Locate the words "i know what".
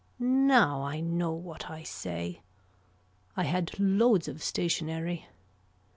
0.81-1.69